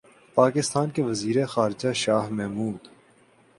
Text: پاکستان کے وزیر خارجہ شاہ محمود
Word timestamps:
پاکستان 0.37 0.89
کے 0.89 1.01
وزیر 1.01 1.45
خارجہ 1.45 1.91
شاہ 1.93 2.29
محمود 2.29 2.87